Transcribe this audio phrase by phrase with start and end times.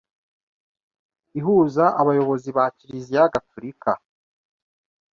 [1.39, 3.91] ihuza abayobozi ba Kiliziya Gaturika